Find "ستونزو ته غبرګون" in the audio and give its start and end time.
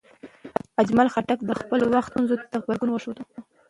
2.11-2.89